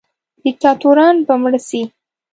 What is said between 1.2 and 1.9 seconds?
به مړه سي.